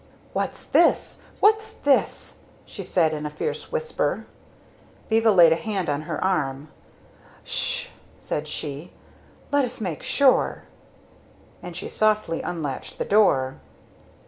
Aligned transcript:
"What's 0.33 0.65
this! 0.65 1.21
What's 1.41 1.75
this!" 1.75 2.39
she 2.65 2.81
said 2.83 3.13
in 3.13 3.27
a 3.27 3.29
fierce 3.29 3.71
whisper. 3.71 4.25
Viva 5.11 5.29
laid 5.29 5.53
a 5.53 5.55
hand 5.55 5.91
on 5.91 6.01
her 6.09 6.19
arm. 6.23 6.69
"Sh!" 7.43 7.89
said 8.17 8.47
she. 8.47 8.93
"Let 9.51 9.63
us 9.63 9.79
make 9.79 10.01
sure!" 10.01 10.63
and 11.61 11.75
she 11.75 11.87
softly 11.87 12.41
unlatched 12.41 12.97
the 12.97 13.05
door. 13.05 13.59